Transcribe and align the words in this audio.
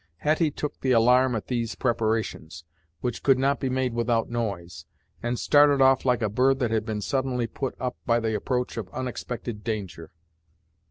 Hetty 0.17 0.49
took 0.49 0.79
the 0.81 0.93
alarm 0.93 1.35
at 1.35 1.45
these 1.45 1.75
preparations, 1.75 2.63
which 3.01 3.21
could 3.21 3.37
not 3.37 3.59
be 3.59 3.69
made 3.69 3.93
without 3.93 4.31
noise, 4.31 4.87
and 5.21 5.37
started 5.37 5.79
off 5.79 6.05
like 6.05 6.23
a 6.23 6.27
bird 6.29 6.57
that 6.57 6.71
had 6.71 6.87
been 6.87 7.01
suddenly 7.01 7.45
put 7.45 7.75
up 7.79 7.95
by 8.07 8.19
the 8.19 8.33
approach 8.35 8.77
of 8.77 8.89
unexpected 8.93 9.63
danger. 9.63 10.11